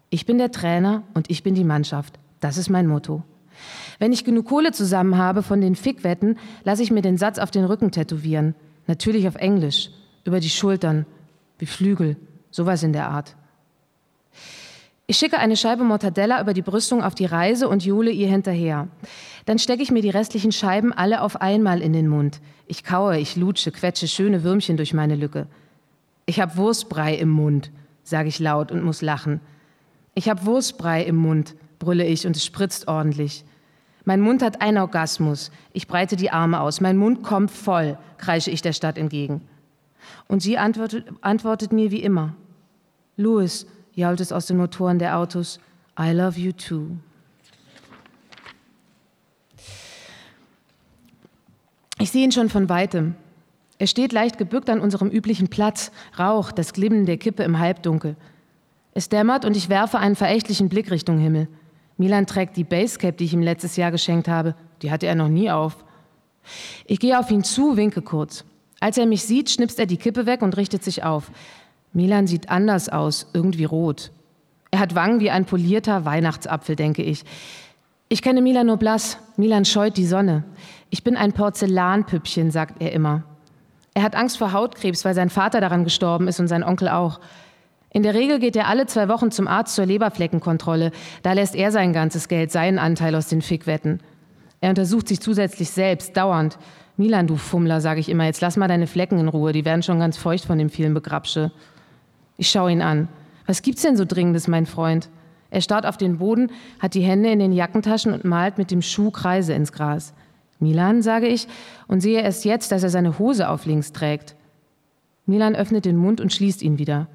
Ich 0.08 0.24
bin 0.24 0.38
der 0.38 0.52
Trainer 0.52 1.02
und 1.14 1.28
ich 1.28 1.42
bin 1.42 1.56
die 1.56 1.64
Mannschaft. 1.64 2.20
Das 2.38 2.56
ist 2.56 2.70
mein 2.70 2.86
Motto. 2.86 3.24
Wenn 3.98 4.12
ich 4.12 4.22
genug 4.22 4.46
Kohle 4.46 4.70
zusammen 4.70 5.18
habe 5.18 5.42
von 5.42 5.60
den 5.60 5.74
Fickwetten, 5.74 6.38
lasse 6.62 6.84
ich 6.84 6.92
mir 6.92 7.02
den 7.02 7.18
Satz 7.18 7.40
auf 7.40 7.50
den 7.50 7.64
Rücken 7.64 7.90
tätowieren. 7.90 8.54
Natürlich 8.86 9.26
auf 9.26 9.34
Englisch, 9.34 9.90
über 10.24 10.38
die 10.38 10.48
Schultern, 10.48 11.06
wie 11.58 11.66
Flügel, 11.66 12.16
sowas 12.52 12.84
in 12.84 12.92
der 12.92 13.08
Art. 13.10 13.34
Ich 15.10 15.18
schicke 15.18 15.40
eine 15.40 15.56
Scheibe 15.56 15.82
Mortadella 15.82 16.40
über 16.40 16.54
die 16.54 16.62
Brüstung 16.62 17.02
auf 17.02 17.16
die 17.16 17.24
Reise 17.24 17.68
und 17.68 17.84
jule 17.84 18.12
ihr 18.12 18.28
hinterher. 18.28 18.86
Dann 19.44 19.58
stecke 19.58 19.82
ich 19.82 19.90
mir 19.90 20.02
die 20.02 20.10
restlichen 20.10 20.52
Scheiben 20.52 20.92
alle 20.92 21.22
auf 21.22 21.40
einmal 21.40 21.82
in 21.82 21.92
den 21.92 22.06
Mund. 22.06 22.40
Ich 22.68 22.84
kaue, 22.84 23.18
ich 23.18 23.34
lutsche, 23.34 23.72
quetsche 23.72 24.06
schöne 24.06 24.44
Würmchen 24.44 24.76
durch 24.76 24.94
meine 24.94 25.16
Lücke. 25.16 25.48
Ich 26.26 26.38
hab 26.38 26.56
Wurstbrei 26.56 27.16
im 27.16 27.28
Mund, 27.28 27.72
sage 28.04 28.28
ich 28.28 28.38
laut 28.38 28.70
und 28.70 28.84
muss 28.84 29.02
lachen. 29.02 29.40
Ich 30.14 30.28
hab 30.28 30.46
Wurstbrei 30.46 31.02
im 31.02 31.16
Mund, 31.16 31.56
brülle 31.80 32.06
ich 32.06 32.24
und 32.24 32.36
es 32.36 32.44
spritzt 32.44 32.86
ordentlich. 32.86 33.44
Mein 34.04 34.20
Mund 34.20 34.44
hat 34.44 34.62
einen 34.62 34.78
Orgasmus. 34.78 35.50
Ich 35.72 35.88
breite 35.88 36.14
die 36.14 36.30
Arme 36.30 36.60
aus. 36.60 36.80
Mein 36.80 36.96
Mund 36.96 37.24
kommt 37.24 37.50
voll, 37.50 37.98
kreische 38.16 38.52
ich 38.52 38.62
der 38.62 38.74
Stadt 38.74 38.96
entgegen. 38.96 39.40
Und 40.28 40.40
sie 40.40 40.56
antwortet, 40.56 41.06
antwortet 41.20 41.72
mir 41.72 41.90
wie 41.90 42.00
immer. 42.00 42.36
Louis, 43.16 43.66
jault 43.94 44.20
es 44.20 44.32
aus 44.32 44.46
den 44.46 44.56
Motoren 44.56 44.98
der 44.98 45.16
Autos. 45.16 45.60
I 45.98 46.12
love 46.12 46.38
you 46.38 46.52
too. 46.52 46.87
Ich 51.99 52.11
sehe 52.11 52.25
ihn 52.25 52.32
schon 52.32 52.49
von 52.49 52.68
weitem. 52.68 53.14
Er 53.78 53.87
steht 53.87 54.12
leicht 54.12 54.38
gebückt 54.38 54.70
an 54.70 54.80
unserem 54.80 55.09
üblichen 55.09 55.49
Platz, 55.49 55.90
Rauch, 56.18 56.52
das 56.52 56.73
Glimmen 56.73 57.06
der 57.06 57.18
Kippe 57.18 57.42
im 57.42 57.59
Halbdunkel. 57.59 58.16
Es 58.94 59.09
dämmert 59.09 59.44
und 59.44 59.56
ich 59.56 59.68
werfe 59.68 59.99
einen 59.99 60.16
verächtlichen 60.16 60.68
Blick 60.68 60.90
Richtung 60.90 61.18
Himmel. 61.18 61.49
Milan 61.97 62.26
trägt 62.26 62.56
die 62.56 62.64
Basecap, 62.64 63.16
die 63.16 63.25
ich 63.25 63.35
ihm 63.35 63.42
letztes 63.42 63.76
Jahr 63.76 63.90
geschenkt 63.90 64.28
habe. 64.28 64.54
Die 64.82 64.90
hatte 64.90 65.06
er 65.06 65.14
noch 65.14 65.28
nie 65.28 65.50
auf. 65.50 65.85
Ich 66.87 66.99
gehe 66.99 67.18
auf 67.18 67.30
ihn 67.30 67.44
zu, 67.44 67.76
winke 67.76 68.02
kurz. 68.02 68.44
Als 68.80 68.97
er 68.97 69.04
mich 69.04 69.23
sieht, 69.25 69.50
schnipst 69.50 69.78
er 69.78 69.87
die 69.87 69.99
Kippe 69.99 70.25
weg 70.25 70.40
und 70.40 70.56
richtet 70.56 70.82
sich 70.82 71.04
auf. 71.04 71.30
Milan 71.92 72.26
sieht 72.26 72.50
anders 72.50 72.88
aus, 72.88 73.26
irgendwie 73.32 73.64
rot. 73.64 74.12
Er 74.70 74.78
hat 74.78 74.94
Wangen 74.94 75.20
wie 75.20 75.30
ein 75.30 75.44
polierter 75.44 76.04
Weihnachtsapfel, 76.04 76.76
denke 76.76 77.02
ich. 77.02 77.25
Ich 78.09 78.23
kenne 78.23 78.42
Milan 78.42 78.66
nur 78.66 78.76
blass. 78.76 79.18
Milan 79.37 79.64
scheut 79.64 79.97
die 79.97 80.06
Sonne. 80.06 80.44
Ich 80.90 81.04
bin 81.04 81.16
ein 81.16 81.32
Porzellanpüppchen, 81.32 82.50
sagt 82.50 82.80
er 82.80 82.92
immer. 82.92 83.25
Er 83.94 84.02
hat 84.02 84.14
Angst 84.14 84.38
vor 84.38 84.52
Hautkrebs, 84.52 85.04
weil 85.04 85.14
sein 85.14 85.30
Vater 85.30 85.61
daran 85.61 85.85
gestorben 85.85 86.28
ist 86.28 86.38
und 86.38 86.49
sein 86.49 86.62
Onkel 86.62 86.88
auch. 86.88 87.20
In 87.92 88.04
der 88.04 88.14
Regel 88.14 88.38
geht 88.38 88.54
er 88.54 88.68
alle 88.68 88.87
zwei 88.87 89.09
Wochen 89.09 89.32
zum 89.32 89.49
Arzt 89.49 89.75
zur 89.75 89.87
Leberfleckenkontrolle. 89.87 90.92
Da 91.23 91.32
lässt 91.32 91.56
er 91.56 91.73
sein 91.73 91.92
ganzes 91.92 92.28
Geld, 92.28 92.52
seinen 92.52 92.78
Anteil 92.78 93.16
aus 93.16 93.26
den 93.26 93.42
Fickwetten. 93.42 94.00
Er 94.61 94.70
untersucht 94.70 95.09
sich 95.09 95.20
zusätzlich 95.20 95.70
selbst, 95.70 96.16
dauernd. 96.16 96.56
Milan, 96.97 97.26
du 97.26 97.37
Fummler, 97.37 97.80
sage 97.80 97.99
ich 97.99 98.09
immer, 98.09 98.26
jetzt 98.26 98.40
lass 98.42 98.56
mal 98.56 98.68
deine 98.68 98.87
Flecken 98.87 99.18
in 99.18 99.28
Ruhe, 99.28 99.52
die 99.52 99.64
werden 99.64 99.82
schon 99.82 99.99
ganz 99.99 100.18
feucht 100.18 100.44
von 100.44 100.59
dem 100.59 100.70
vielen 100.70 100.94
Begrabsche. 100.94 101.50
Ich 102.40 102.49
schaue 102.49 102.73
ihn 102.73 102.80
an. 102.80 103.09
Was 103.44 103.61
gibt's 103.61 103.82
denn 103.82 103.99
so 103.99 104.06
Dringendes, 104.06 104.49
mein 104.49 104.64
Freund? 104.64 105.11
Er 105.50 105.61
starrt 105.61 105.85
auf 105.85 105.99
den 105.99 106.16
Boden, 106.16 106.50
hat 106.78 106.94
die 106.94 107.02
Hände 107.02 107.30
in 107.30 107.38
den 107.38 107.52
Jackentaschen 107.52 108.14
und 108.14 108.25
malt 108.25 108.56
mit 108.56 108.70
dem 108.70 108.80
Schuh 108.80 109.11
Kreise 109.11 109.52
ins 109.52 109.73
Gras. 109.73 110.14
Milan, 110.59 111.02
sage 111.02 111.26
ich, 111.26 111.49
und 111.87 112.00
sehe 112.00 112.23
erst 112.23 112.47
jetzt, 112.47 112.73
dass 112.73 112.82
er 112.82 112.88
seine 112.88 113.18
Hose 113.18 113.50
auf 113.50 113.66
links 113.66 113.92
trägt. 113.92 114.37
Milan 115.26 115.54
öffnet 115.54 115.85
den 115.85 115.99
Mund 115.99 116.18
und 116.18 116.32
schließt 116.32 116.62
ihn 116.62 116.78
wieder. 116.78 117.09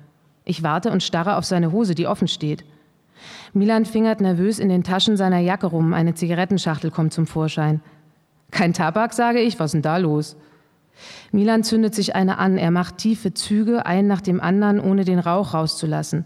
Ich 0.43 0.61
warte 0.61 0.91
und 0.91 1.01
starre 1.01 1.37
auf 1.37 1.45
seine 1.45 1.71
Hose, 1.71 1.95
die 1.95 2.05
offen 2.05 2.27
steht. 2.27 2.63
Milan 3.51 3.85
fingert 3.85 4.21
nervös 4.21 4.59
in 4.59 4.69
den 4.69 4.83
Taschen 4.83 5.17
seiner 5.17 5.39
Jacke 5.39 5.65
rum, 5.65 5.95
eine 5.95 6.13
Zigarettenschachtel 6.13 6.91
kommt 6.91 7.13
zum 7.13 7.25
Vorschein. 7.25 7.81
Kein 8.51 8.73
Tabak, 8.73 9.11
sage 9.11 9.39
ich, 9.39 9.59
was 9.59 9.71
denn 9.71 9.81
da 9.81 9.97
los? 9.97 10.37
Milan 11.31 11.63
zündet 11.63 11.95
sich 11.95 12.15
eine 12.15 12.37
an. 12.37 12.57
Er 12.57 12.71
macht 12.71 12.97
tiefe 12.97 13.33
Züge, 13.33 13.85
einen 13.85 14.07
nach 14.07 14.21
dem 14.21 14.41
anderen, 14.41 14.79
ohne 14.79 15.05
den 15.05 15.19
Rauch 15.19 15.53
rauszulassen. 15.53 16.25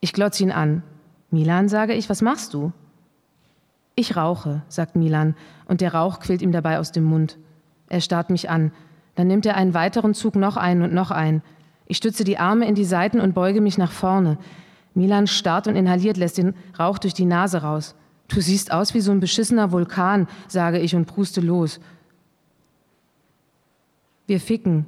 Ich 0.00 0.12
glotze 0.12 0.42
ihn 0.42 0.52
an. 0.52 0.82
Milan, 1.30 1.68
sage 1.68 1.94
ich, 1.94 2.08
was 2.08 2.22
machst 2.22 2.54
du? 2.54 2.72
Ich 3.94 4.16
rauche, 4.16 4.62
sagt 4.68 4.96
Milan, 4.96 5.34
und 5.66 5.80
der 5.80 5.94
Rauch 5.94 6.20
quillt 6.20 6.42
ihm 6.42 6.52
dabei 6.52 6.78
aus 6.78 6.92
dem 6.92 7.04
Mund. 7.04 7.38
Er 7.88 8.00
starrt 8.00 8.30
mich 8.30 8.48
an. 8.48 8.72
Dann 9.14 9.26
nimmt 9.26 9.46
er 9.46 9.56
einen 9.56 9.74
weiteren 9.74 10.14
Zug 10.14 10.36
noch 10.36 10.56
ein 10.56 10.82
und 10.82 10.92
noch 10.92 11.10
ein. 11.10 11.42
Ich 11.86 11.98
stütze 11.98 12.24
die 12.24 12.38
Arme 12.38 12.66
in 12.66 12.74
die 12.74 12.84
Seiten 12.84 13.20
und 13.20 13.34
beuge 13.34 13.60
mich 13.60 13.76
nach 13.76 13.92
vorne. 13.92 14.38
Milan 14.94 15.26
starrt 15.26 15.66
und 15.66 15.76
inhaliert, 15.76 16.16
lässt 16.16 16.38
den 16.38 16.54
Rauch 16.78 16.98
durch 16.98 17.14
die 17.14 17.24
Nase 17.24 17.62
raus. 17.62 17.94
Du 18.28 18.40
siehst 18.40 18.72
aus 18.72 18.94
wie 18.94 19.00
so 19.00 19.10
ein 19.12 19.20
beschissener 19.20 19.72
Vulkan, 19.72 20.28
sage 20.48 20.78
ich 20.78 20.94
und 20.94 21.06
pruste 21.06 21.40
los. 21.40 21.80
Wir 24.30 24.38
ficken, 24.38 24.86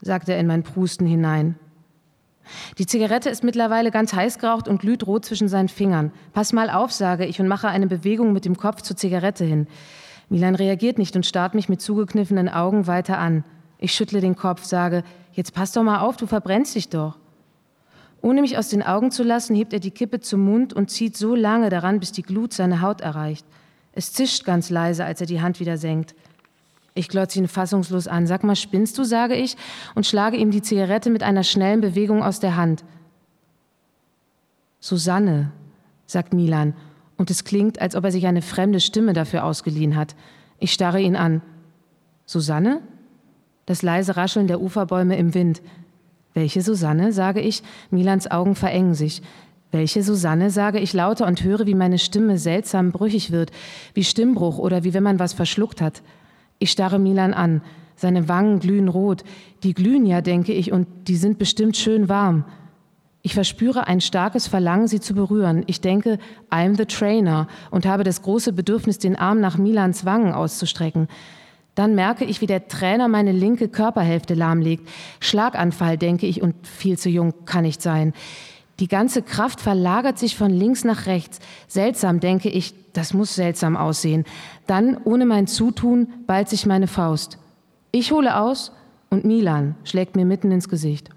sagt 0.00 0.30
er 0.30 0.38
in 0.38 0.46
mein 0.46 0.62
Prusten 0.62 1.06
hinein. 1.06 1.56
Die 2.78 2.86
Zigarette 2.86 3.28
ist 3.28 3.44
mittlerweile 3.44 3.90
ganz 3.90 4.14
heiß 4.14 4.38
geraucht 4.38 4.66
und 4.66 4.80
glüht 4.80 5.06
rot 5.06 5.26
zwischen 5.26 5.46
seinen 5.46 5.68
Fingern. 5.68 6.10
Pass 6.32 6.54
mal 6.54 6.70
auf, 6.70 6.90
sage 6.90 7.26
ich 7.26 7.38
und 7.38 7.48
mache 7.48 7.68
eine 7.68 7.86
Bewegung 7.86 8.32
mit 8.32 8.46
dem 8.46 8.56
Kopf 8.56 8.80
zur 8.80 8.96
Zigarette 8.96 9.44
hin. 9.44 9.66
Milan 10.30 10.54
reagiert 10.54 10.96
nicht 10.96 11.14
und 11.16 11.26
starrt 11.26 11.54
mich 11.54 11.68
mit 11.68 11.82
zugekniffenen 11.82 12.48
Augen 12.48 12.86
weiter 12.86 13.18
an. 13.18 13.44
Ich 13.76 13.92
schüttle 13.92 14.22
den 14.22 14.36
Kopf, 14.36 14.64
sage, 14.64 15.04
jetzt 15.32 15.52
pass 15.52 15.72
doch 15.72 15.82
mal 15.82 16.00
auf, 16.00 16.16
du 16.16 16.26
verbrennst 16.26 16.76
dich 16.76 16.88
doch. 16.88 17.18
Ohne 18.22 18.40
mich 18.40 18.56
aus 18.56 18.70
den 18.70 18.82
Augen 18.82 19.10
zu 19.10 19.22
lassen, 19.22 19.54
hebt 19.54 19.74
er 19.74 19.80
die 19.80 19.90
Kippe 19.90 20.20
zum 20.20 20.46
Mund 20.46 20.72
und 20.72 20.88
zieht 20.88 21.14
so 21.14 21.34
lange 21.34 21.68
daran, 21.68 22.00
bis 22.00 22.10
die 22.10 22.22
Glut 22.22 22.54
seine 22.54 22.80
Haut 22.80 23.02
erreicht. 23.02 23.44
Es 23.92 24.14
zischt 24.14 24.46
ganz 24.46 24.70
leise, 24.70 25.04
als 25.04 25.20
er 25.20 25.26
die 25.26 25.42
Hand 25.42 25.60
wieder 25.60 25.76
senkt. 25.76 26.14
Ich 26.94 27.08
glotze 27.08 27.40
ihn 27.40 27.48
fassungslos 27.48 28.06
an. 28.06 28.26
Sag 28.26 28.44
mal, 28.44 28.54
spinnst 28.54 28.96
du, 28.98 29.04
sage 29.04 29.34
ich, 29.34 29.56
und 29.96 30.06
schlage 30.06 30.36
ihm 30.36 30.52
die 30.52 30.62
Zigarette 30.62 31.10
mit 31.10 31.24
einer 31.24 31.42
schnellen 31.42 31.80
Bewegung 31.80 32.22
aus 32.22 32.38
der 32.38 32.56
Hand. 32.56 32.84
Susanne, 34.78 35.50
sagt 36.06 36.32
Milan, 36.32 36.74
und 37.16 37.30
es 37.30 37.44
klingt, 37.44 37.80
als 37.80 37.96
ob 37.96 38.04
er 38.04 38.12
sich 38.12 38.26
eine 38.26 38.42
fremde 38.42 38.80
Stimme 38.80 39.12
dafür 39.12 39.44
ausgeliehen 39.44 39.96
hat. 39.96 40.14
Ich 40.58 40.72
starre 40.72 41.00
ihn 41.00 41.16
an. 41.16 41.42
Susanne? 42.26 42.80
Das 43.66 43.82
leise 43.82 44.16
Rascheln 44.16 44.46
der 44.46 44.60
Uferbäume 44.60 45.16
im 45.16 45.34
Wind. 45.34 45.62
Welche 46.32 46.62
Susanne? 46.62 47.12
sage 47.12 47.40
ich. 47.40 47.62
Milans 47.90 48.30
Augen 48.30 48.54
verengen 48.54 48.94
sich. 48.94 49.22
Welche 49.72 50.02
Susanne? 50.02 50.50
sage 50.50 50.78
ich 50.78 50.92
lauter 50.92 51.26
und 51.26 51.42
höre, 51.42 51.66
wie 51.66 51.74
meine 51.74 51.98
Stimme 51.98 52.38
seltsam 52.38 52.92
brüchig 52.92 53.32
wird, 53.32 53.50
wie 53.94 54.04
Stimmbruch 54.04 54.58
oder 54.58 54.84
wie 54.84 54.94
wenn 54.94 55.02
man 55.02 55.18
was 55.18 55.32
verschluckt 55.32 55.80
hat. 55.80 56.02
Ich 56.64 56.70
starre 56.70 56.98
Milan 56.98 57.34
an. 57.34 57.60
Seine 57.94 58.26
Wangen 58.26 58.58
glühen 58.58 58.88
rot. 58.88 59.22
Die 59.64 59.74
glühen 59.74 60.06
ja, 60.06 60.22
denke 60.22 60.54
ich, 60.54 60.72
und 60.72 60.86
die 61.08 61.16
sind 61.16 61.36
bestimmt 61.36 61.76
schön 61.76 62.08
warm. 62.08 62.46
Ich 63.20 63.34
verspüre 63.34 63.86
ein 63.86 64.00
starkes 64.00 64.46
Verlangen, 64.46 64.88
sie 64.88 64.98
zu 64.98 65.12
berühren. 65.12 65.64
Ich 65.66 65.82
denke, 65.82 66.18
I'm 66.50 66.74
the 66.74 66.86
trainer 66.86 67.48
und 67.70 67.84
habe 67.84 68.02
das 68.02 68.22
große 68.22 68.54
Bedürfnis, 68.54 68.96
den 68.96 69.14
Arm 69.14 69.42
nach 69.42 69.58
Milans 69.58 70.06
Wangen 70.06 70.32
auszustrecken. 70.32 71.08
Dann 71.74 71.94
merke 71.94 72.24
ich, 72.24 72.40
wie 72.40 72.46
der 72.46 72.66
Trainer 72.66 73.08
meine 73.08 73.32
linke 73.32 73.68
Körperhälfte 73.68 74.32
lahmlegt. 74.32 74.88
Schlaganfall, 75.20 75.98
denke 75.98 76.26
ich, 76.26 76.40
und 76.40 76.66
viel 76.66 76.96
zu 76.96 77.10
jung 77.10 77.44
kann 77.44 77.64
nicht 77.64 77.82
sein. 77.82 78.14
Die 78.80 78.88
ganze 78.88 79.22
Kraft 79.22 79.60
verlagert 79.60 80.18
sich 80.18 80.36
von 80.36 80.50
links 80.50 80.84
nach 80.84 81.06
rechts. 81.06 81.38
Seltsam, 81.68 82.20
denke 82.20 82.48
ich, 82.48 82.74
das 82.92 83.14
muss 83.14 83.34
seltsam 83.34 83.76
aussehen. 83.76 84.24
Dann, 84.66 84.96
ohne 85.04 85.26
mein 85.26 85.46
Zutun, 85.46 86.08
ballt 86.26 86.48
sich 86.48 86.66
meine 86.66 86.88
Faust. 86.88 87.38
Ich 87.92 88.10
hole 88.10 88.36
aus 88.36 88.72
und 89.10 89.24
Milan 89.24 89.76
schlägt 89.84 90.16
mir 90.16 90.24
mitten 90.24 90.50
ins 90.50 90.68
Gesicht. 90.68 91.10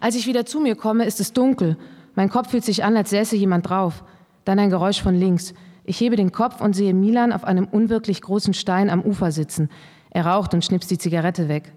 Als 0.00 0.14
ich 0.14 0.26
wieder 0.26 0.46
zu 0.46 0.60
mir 0.60 0.76
komme, 0.76 1.04
ist 1.04 1.20
es 1.20 1.32
dunkel. 1.32 1.76
Mein 2.14 2.28
Kopf 2.28 2.50
fühlt 2.50 2.64
sich 2.64 2.84
an, 2.84 2.96
als 2.96 3.10
säße 3.10 3.36
jemand 3.36 3.68
drauf. 3.68 4.04
Dann 4.44 4.58
ein 4.58 4.70
Geräusch 4.70 5.02
von 5.02 5.14
links. 5.14 5.54
Ich 5.84 6.00
hebe 6.00 6.16
den 6.16 6.30
Kopf 6.30 6.60
und 6.60 6.74
sehe 6.74 6.94
Milan 6.94 7.32
auf 7.32 7.44
einem 7.44 7.66
unwirklich 7.66 8.22
großen 8.22 8.54
Stein 8.54 8.90
am 8.90 9.02
Ufer 9.02 9.32
sitzen. 9.32 9.68
Er 10.10 10.26
raucht 10.26 10.54
und 10.54 10.64
schnipst 10.64 10.90
die 10.90 10.98
Zigarette 10.98 11.48
weg. 11.48 11.72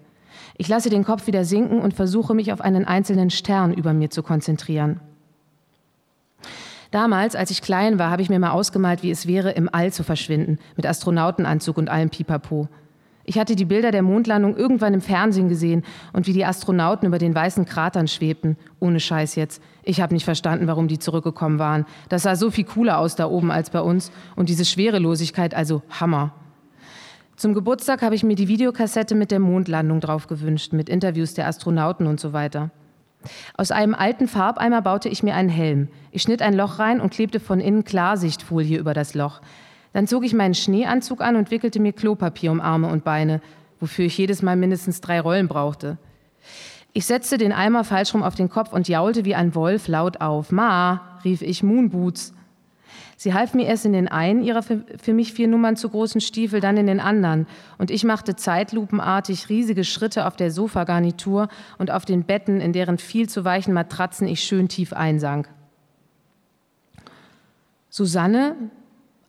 Ich 0.57 0.67
lasse 0.67 0.89
den 0.89 1.03
Kopf 1.03 1.27
wieder 1.27 1.43
sinken 1.43 1.79
und 1.79 1.93
versuche 1.93 2.33
mich 2.33 2.53
auf 2.53 2.61
einen 2.61 2.85
einzelnen 2.85 3.29
Stern 3.29 3.73
über 3.73 3.93
mir 3.93 4.09
zu 4.09 4.23
konzentrieren. 4.23 4.99
Damals, 6.91 7.35
als 7.35 7.51
ich 7.51 7.61
klein 7.61 7.99
war, 7.99 8.09
habe 8.09 8.21
ich 8.21 8.29
mir 8.29 8.39
mal 8.39 8.51
ausgemalt, 8.51 9.03
wie 9.03 9.11
es 9.11 9.27
wäre, 9.27 9.51
im 9.51 9.69
All 9.71 9.91
zu 9.91 10.03
verschwinden, 10.03 10.59
mit 10.77 10.85
Astronautenanzug 10.85 11.77
und 11.77 11.89
allem 11.89 12.09
Pipapo. 12.09 12.69
Ich 13.25 13.39
hatte 13.39 13.55
die 13.55 13.65
Bilder 13.65 13.91
der 13.91 14.03
Mondlandung 14.03 14.55
irgendwann 14.55 14.93
im 14.93 15.01
Fernsehen 15.01 15.49
gesehen 15.49 15.83
und 16.13 16.27
wie 16.27 16.33
die 16.33 16.45
Astronauten 16.45 17.07
über 17.07 17.17
den 17.17 17.33
weißen 17.33 17.65
Kratern 17.65 18.07
schwebten. 18.07 18.55
Ohne 18.79 18.99
Scheiß 18.99 19.35
jetzt. 19.35 19.61
Ich 19.83 19.99
habe 19.99 20.13
nicht 20.13 20.25
verstanden, 20.25 20.67
warum 20.67 20.87
die 20.87 20.99
zurückgekommen 20.99 21.57
waren. 21.57 21.85
Das 22.07 22.23
sah 22.23 22.35
so 22.35 22.51
viel 22.51 22.65
cooler 22.65 22.99
aus 22.99 23.15
da 23.15 23.27
oben 23.27 23.51
als 23.51 23.71
bei 23.71 23.81
uns. 23.81 24.11
Und 24.35 24.47
diese 24.47 24.63
Schwerelosigkeit, 24.63 25.55
also 25.55 25.81
Hammer. 25.89 26.33
Zum 27.35 27.53
Geburtstag 27.53 28.01
habe 28.01 28.15
ich 28.15 28.23
mir 28.23 28.35
die 28.35 28.47
Videokassette 28.47 29.13
mit 29.13 29.29
der 29.29 29.39
Mondlandung 29.39 29.99
drauf 29.99 30.27
gewünscht, 30.27 30.71
mit 30.71 30.87
Interviews 30.87 31.33
der 31.33 31.47
Astronauten 31.47 32.07
und 32.07 32.19
so 32.19 32.31
weiter. 32.31 32.71
Aus 33.57 33.71
einem 33.71 33.93
alten 33.93 34.27
Farbeimer 34.27 34.81
baute 34.81 35.09
ich 35.09 35.21
mir 35.21 35.35
einen 35.35 35.49
Helm. 35.49 35.89
Ich 36.11 36.21
schnitt 36.21 36.41
ein 36.41 36.53
Loch 36.53 36.79
rein 36.79 37.01
und 37.01 37.11
klebte 37.11 37.41
von 37.41 37.59
innen 37.59 37.83
Klarsichtfolie 37.83 38.77
über 38.77 38.93
das 38.93 39.15
Loch. 39.15 39.41
Dann 39.91 40.07
zog 40.07 40.23
ich 40.23 40.33
meinen 40.33 40.53
Schneeanzug 40.53 41.21
an 41.21 41.35
und 41.35 41.51
wickelte 41.51 41.79
mir 41.81 41.91
Klopapier 41.91 42.51
um 42.51 42.61
Arme 42.61 42.87
und 42.87 43.03
Beine, 43.03 43.41
wofür 43.81 44.05
ich 44.05 44.17
jedes 44.17 44.41
Mal 44.41 44.55
mindestens 44.55 45.01
drei 45.01 45.19
Rollen 45.19 45.47
brauchte. 45.49 45.97
Ich 46.93 47.05
setzte 47.05 47.37
den 47.37 47.51
Eimer 47.51 47.83
falsch 47.83 48.13
rum 48.13 48.23
auf 48.23 48.35
den 48.35 48.49
Kopf 48.49 48.71
und 48.71 48.87
jaulte 48.87 49.25
wie 49.25 49.35
ein 49.35 49.55
Wolf 49.55 49.89
laut 49.89 50.21
auf. 50.21 50.53
Ma, 50.53 51.19
rief 51.25 51.41
ich, 51.41 51.63
Moonboots. 51.63 52.33
Sie 53.17 53.33
half 53.33 53.53
mir 53.53 53.65
erst 53.65 53.85
in 53.85 53.93
den 53.93 54.09
einen 54.09 54.43
ihrer 54.43 54.61
für, 54.61 55.13
mich 55.13 55.31
vier 55.31 55.47
Nummern 55.47 55.77
zu 55.77 55.89
großen 55.89 56.19
Stiefel, 56.19 56.59
dann 56.59 56.75
in 56.75 56.87
den 56.87 56.99
anderen. 56.99 57.47
Und 57.77 57.89
ich 57.89 58.03
machte 58.03 58.35
zeitlupenartig 58.35 59.47
riesige 59.47 59.85
Schritte 59.85 60.27
auf 60.27 60.35
der 60.35 60.51
Sofagarnitur 60.51 61.47
und 61.77 61.91
auf 61.91 62.03
den 62.03 62.23
Betten, 62.23 62.59
in 62.59 62.73
deren 62.73 62.97
viel 62.97 63.29
zu 63.29 63.45
weichen 63.45 63.73
Matratzen 63.73 64.27
ich 64.27 64.41
schön 64.41 64.67
tief 64.67 64.91
einsank. 64.91 65.49
Susanne, 67.89 68.55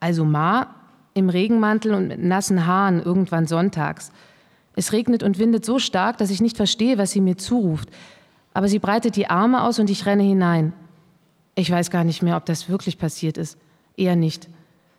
also 0.01 0.25
Ma, 0.25 0.75
im 1.15 1.29
Regenmantel 1.29 1.95
und 1.95 2.09
mit 2.09 2.23
nassen 2.23 2.67
Haaren 2.67 3.01
irgendwann 3.01 3.47
sonntags. 3.47 4.11
Es 4.75 4.93
regnet 4.93 5.23
und 5.23 5.39
windet 5.39 5.65
so 5.65 5.79
stark, 5.79 6.19
dass 6.19 6.31
ich 6.31 6.41
nicht 6.41 6.57
verstehe, 6.57 6.99
was 6.99 7.13
sie 7.13 7.21
mir 7.21 7.39
zuruft. 7.39 7.89
Aber 8.53 8.69
sie 8.69 8.81
breitet 8.81 9.17
die 9.17 9.31
Arme 9.31 9.63
aus 9.63 9.79
und 9.79 9.89
ich 9.89 10.05
renne 10.05 10.25
hinein. 10.25 10.73
Ich 11.55 11.71
weiß 11.71 11.91
gar 11.91 12.05
nicht 12.05 12.23
mehr, 12.23 12.37
ob 12.37 12.45
das 12.45 12.69
wirklich 12.69 12.99
passiert 12.99 13.39
ist. 13.39 13.57
Eher 13.97 14.17
nicht. 14.17 14.49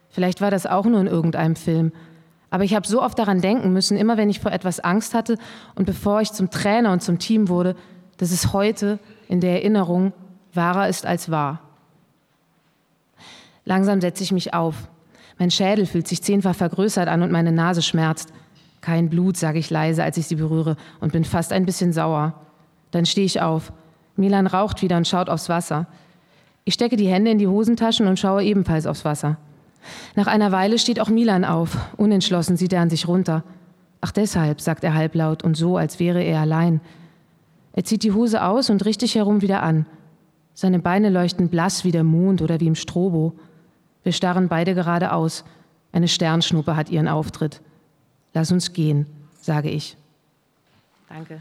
Vielleicht 0.09 0.41
war 0.41 0.51
das 0.51 0.65
auch 0.65 0.85
nur 0.85 1.01
in 1.01 1.07
irgendeinem 1.07 1.55
Film. 1.55 1.91
Aber 2.49 2.63
ich 2.63 2.75
habe 2.75 2.87
so 2.87 3.01
oft 3.01 3.19
daran 3.19 3.41
denken 3.41 3.73
müssen, 3.73 3.97
immer 3.97 4.17
wenn 4.17 4.29
ich 4.29 4.39
vor 4.39 4.51
etwas 4.51 4.79
Angst 4.79 5.13
hatte 5.13 5.37
und 5.75 5.85
bevor 5.85 6.21
ich 6.21 6.31
zum 6.31 6.49
Trainer 6.49 6.91
und 6.91 7.03
zum 7.03 7.19
Team 7.19 7.49
wurde, 7.49 7.75
dass 8.17 8.31
es 8.31 8.53
heute 8.53 8.99
in 9.27 9.41
der 9.41 9.51
Erinnerung 9.51 10.13
wahrer 10.53 10.87
ist 10.87 11.05
als 11.05 11.29
wahr. 11.29 11.59
Langsam 13.65 13.99
setze 13.99 14.23
ich 14.23 14.31
mich 14.31 14.53
auf. 14.53 14.89
Mein 15.37 15.51
Schädel 15.51 15.85
fühlt 15.85 16.07
sich 16.07 16.23
zehnfach 16.23 16.55
vergrößert 16.55 17.07
an 17.07 17.21
und 17.21 17.31
meine 17.31 17.51
Nase 17.51 17.81
schmerzt. 17.81 18.33
Kein 18.81 19.09
Blut, 19.09 19.37
sage 19.37 19.59
ich 19.59 19.69
leise, 19.69 20.03
als 20.03 20.17
ich 20.17 20.27
sie 20.27 20.35
berühre 20.35 20.77
und 20.99 21.11
bin 21.11 21.25
fast 21.25 21.51
ein 21.51 21.65
bisschen 21.65 21.91
sauer. 21.91 22.33
Dann 22.91 23.05
stehe 23.05 23.25
ich 23.25 23.41
auf. 23.41 23.73
Milan 24.15 24.47
raucht 24.47 24.81
wieder 24.81 24.97
und 24.97 25.07
schaut 25.07 25.29
aufs 25.29 25.49
Wasser. 25.49 25.87
Ich 26.67 26.73
stecke 26.73 26.97
die 26.97 27.07
Hände 27.07 27.31
in 27.31 27.37
die 27.37 27.47
Hosentaschen 27.47 28.07
und 28.07 28.19
schaue 28.19 28.43
ebenfalls 28.43 28.87
aufs 28.87 29.05
Wasser. 29.05 29.37
Nach 30.15 30.27
einer 30.27 30.51
Weile 30.51 30.77
steht 30.77 30.99
auch 30.99 31.07
Milan 31.07 31.45
auf. 31.45 31.77
Unentschlossen 31.95 32.57
sieht 32.57 32.73
er 32.73 32.81
an 32.81 32.89
sich 32.89 33.07
runter. 33.07 33.45
Ach 34.01 34.11
deshalb, 34.11 34.59
sagt 34.59 34.83
er 34.83 34.93
halblaut 34.93 35.45
und 35.45 35.55
so, 35.55 35.77
als 35.77 35.97
wäre 35.97 36.21
er 36.21 36.41
allein. 36.41 36.81
Er 37.71 37.85
zieht 37.85 38.03
die 38.03 38.11
Hose 38.11 38.43
aus 38.43 38.69
und 38.69 38.83
richtet 38.83 39.07
sich 39.07 39.15
herum 39.15 39.41
wieder 39.41 39.63
an. 39.63 39.85
Seine 40.55 40.79
Beine 40.79 41.09
leuchten 41.09 41.47
blass 41.47 41.85
wie 41.85 41.91
der 41.91 42.03
Mond 42.03 42.41
oder 42.41 42.59
wie 42.59 42.67
im 42.67 42.75
Strobo. 42.75 43.31
Wir 44.03 44.11
starren 44.11 44.49
beide 44.49 44.75
geradeaus. 44.75 45.45
Eine 45.93 46.09
Sternschnuppe 46.09 46.75
hat 46.75 46.89
ihren 46.89 47.07
Auftritt. 47.07 47.61
Lass 48.33 48.51
uns 48.51 48.73
gehen, 48.73 49.05
sage 49.39 49.69
ich. 49.69 49.95
Danke. 51.07 51.39